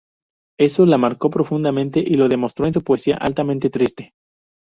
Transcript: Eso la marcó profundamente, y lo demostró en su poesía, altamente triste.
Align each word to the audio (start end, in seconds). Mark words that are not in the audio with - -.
Eso 0.57 0.87
la 0.87 0.97
marcó 0.97 1.29
profundamente, 1.29 1.99
y 1.99 2.15
lo 2.15 2.27
demostró 2.27 2.65
en 2.65 2.73
su 2.73 2.83
poesía, 2.83 3.17
altamente 3.17 3.69
triste. 3.69 4.15